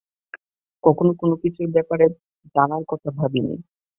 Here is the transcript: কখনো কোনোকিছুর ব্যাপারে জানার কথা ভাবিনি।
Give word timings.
কখনো 0.83 1.11
কোনোকিছুর 1.21 1.67
ব্যাপারে 1.75 2.05
জানার 2.55 2.83
কথা 2.87 3.09
ভাবিনি। 3.17 3.55